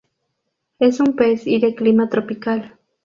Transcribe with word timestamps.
Es 0.79 0.99
un 0.99 1.15
pez 1.15 1.45
y 1.45 1.59
de 1.59 1.75
clima 1.75 2.09
tropical. 2.09 2.79